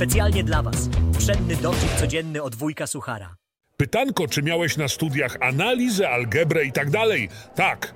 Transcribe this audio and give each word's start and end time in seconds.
Specjalnie 0.00 0.44
dla 0.44 0.62
Was. 0.62 0.88
Pszenny 1.18 1.56
dowcip 1.56 1.94
codzienny 1.94 2.42
od 2.42 2.54
wujka 2.54 2.86
Suchara. 2.86 3.34
Pytanko, 3.76 4.28
czy 4.28 4.42
miałeś 4.42 4.76
na 4.76 4.88
studiach 4.88 5.36
analizę, 5.40 6.10
algebrę 6.10 6.64
i 6.64 6.72
tak 6.72 6.90
dalej? 6.90 7.28
Tak. 7.54 7.94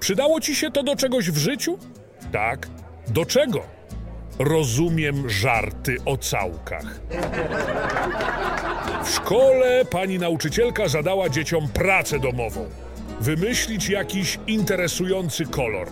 Przydało 0.00 0.40
ci 0.40 0.54
się 0.56 0.70
to 0.70 0.82
do 0.82 0.96
czegoś 0.96 1.30
w 1.30 1.36
życiu? 1.36 1.78
Tak. 2.32 2.68
Do 3.08 3.26
czego? 3.26 3.62
Rozumiem 4.38 5.30
żarty 5.30 5.96
o 6.04 6.16
całkach. 6.16 7.00
W 9.04 9.10
szkole 9.10 9.84
pani 9.90 10.18
nauczycielka 10.18 10.88
zadała 10.88 11.28
dzieciom 11.28 11.68
pracę 11.68 12.18
domową. 12.18 12.68
Wymyślić 13.20 13.88
jakiś 13.88 14.38
interesujący 14.46 15.46
kolor. 15.46 15.88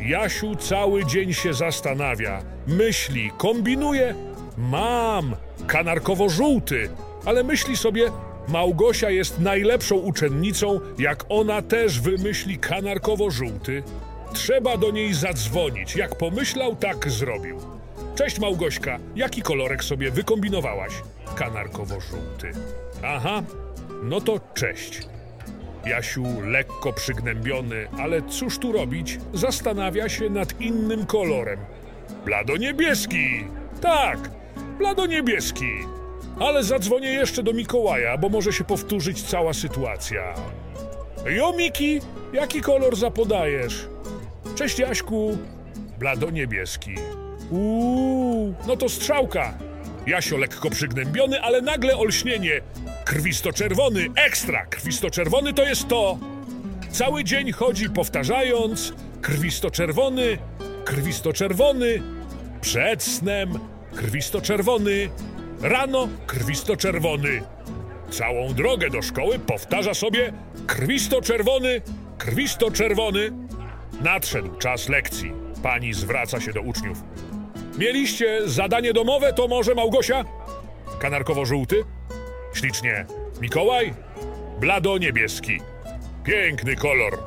Jasiu 0.00 0.56
cały 0.56 1.06
dzień 1.06 1.32
się 1.32 1.54
zastanawia, 1.54 2.42
myśli, 2.66 3.30
kombinuje. 3.38 4.33
Mam, 4.56 5.36
kanarkowo-żółty, 5.66 6.88
ale 7.24 7.44
myśli 7.44 7.76
sobie, 7.76 8.10
Małgosia 8.48 9.10
jest 9.10 9.40
najlepszą 9.40 9.96
uczennicą, 9.96 10.80
jak 10.98 11.24
ona 11.28 11.62
też 11.62 12.00
wymyśli 12.00 12.58
kanarkowo-żółty. 12.58 13.82
Trzeba 14.32 14.76
do 14.76 14.90
niej 14.90 15.14
zadzwonić. 15.14 15.96
Jak 15.96 16.18
pomyślał, 16.18 16.76
tak 16.76 17.10
zrobił. 17.10 17.58
Cześć 18.14 18.38
Małgośka, 18.38 18.98
jaki 19.16 19.42
kolorek 19.42 19.84
sobie 19.84 20.10
wykombinowałaś? 20.10 20.92
Kanarkowo-żółty. 21.36 22.52
Aha, 23.04 23.42
no 24.02 24.20
to 24.20 24.40
cześć. 24.54 25.02
Jasiu 25.86 26.40
lekko 26.40 26.92
przygnębiony, 26.92 27.88
ale 27.98 28.22
cóż 28.22 28.58
tu 28.58 28.72
robić? 28.72 29.18
Zastanawia 29.34 30.08
się 30.08 30.30
nad 30.30 30.60
innym 30.60 31.06
kolorem. 31.06 31.58
Blado-niebieski! 32.24 33.44
Tak, 33.80 34.30
blado-niebieski. 34.78 35.86
Ale 36.40 36.64
zadzwonię 36.64 37.08
jeszcze 37.08 37.42
do 37.42 37.52
Mikołaja, 37.52 38.18
bo 38.18 38.28
może 38.28 38.52
się 38.52 38.64
powtórzyć 38.64 39.22
cała 39.22 39.52
sytuacja. 39.52 40.34
Jo, 41.26 41.52
Miki, 41.56 42.00
jaki 42.32 42.60
kolor 42.60 42.96
zapodajesz? 42.96 43.88
Cześć, 44.54 44.78
Jaśku. 44.78 45.38
Blado-niebieski. 45.98 46.94
Uuu, 47.50 48.54
no 48.66 48.76
to 48.76 48.88
strzałka. 48.88 49.58
Jasio 50.06 50.36
lekko 50.36 50.70
przygnębiony, 50.70 51.40
ale 51.40 51.62
nagle 51.62 51.96
olśnienie. 51.96 52.60
Krwisto-czerwony, 53.04 54.06
ekstra! 54.16 54.66
Krwisto-czerwony 54.66 55.54
to 55.54 55.62
jest 55.62 55.88
to! 55.88 56.18
Cały 56.90 57.24
dzień 57.24 57.52
chodzi 57.52 57.90
powtarzając 57.90 58.92
krwisto-czerwony, 59.22 60.38
krwisto-czerwony, 60.84 62.02
przed 62.60 63.02
snem 63.02 63.58
krwisto-czerwony, 63.96 65.10
rano 65.62 66.08
krwisto-czerwony. 66.26 67.42
Całą 68.10 68.54
drogę 68.54 68.90
do 68.90 69.02
szkoły 69.02 69.38
powtarza 69.38 69.94
sobie 69.94 70.32
krwisto-czerwony, 70.66 71.80
krwisto-czerwony. 72.18 73.32
Nadszedł 74.00 74.56
czas 74.56 74.88
lekcji. 74.88 75.32
Pani 75.62 75.94
zwraca 75.94 76.40
się 76.40 76.52
do 76.52 76.60
uczniów. 76.60 76.98
Mieliście 77.78 78.48
zadanie 78.48 78.92
domowe, 78.92 79.32
to 79.32 79.48
może 79.48 79.74
Małgosia? 79.74 80.24
Kanarkowo-żółty? 80.98 81.84
Ślicznie. 82.54 83.06
Mikołaj? 83.40 83.94
Blado-niebieski. 84.60 85.60
Piękny 86.24 86.76
kolor. 86.76 87.18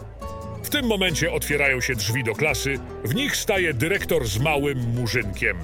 W 0.63 0.69
tym 0.69 0.85
momencie 0.85 1.31
otwierają 1.31 1.81
się 1.81 1.95
drzwi 1.95 2.23
do 2.23 2.35
klasy. 2.35 2.79
W 3.03 3.15
nich 3.15 3.35
staje 3.35 3.73
dyrektor 3.73 4.27
z 4.27 4.39
małym 4.39 4.79
murzynkiem. 4.79 5.57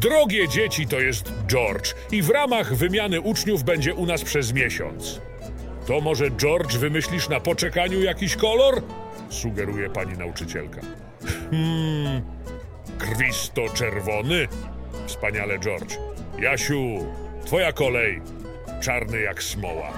Drogie 0.00 0.48
dzieci 0.48 0.86
to 0.86 1.00
jest 1.00 1.32
George 1.46 1.94
i 2.12 2.22
w 2.22 2.30
ramach 2.30 2.74
wymiany 2.74 3.20
uczniów 3.20 3.64
będzie 3.64 3.94
u 3.94 4.06
nas 4.06 4.22
przez 4.22 4.52
miesiąc. 4.52 5.20
To 5.86 6.00
może 6.00 6.30
George 6.30 6.76
wymyślisz 6.76 7.28
na 7.28 7.40
poczekaniu 7.40 8.02
jakiś 8.02 8.36
kolor? 8.36 8.82
Sugeruje 9.28 9.90
pani 9.90 10.18
nauczycielka. 10.18 10.80
Hmm, 11.50 12.22
krwisto-czerwony? 12.98 14.48
Wspaniale, 15.06 15.58
George. 15.58 15.98
Jasiu, 16.38 17.06
twoja 17.44 17.72
kolej. 17.72 18.22
Czarny 18.80 19.20
jak 19.20 19.42
smoła. 19.42 19.92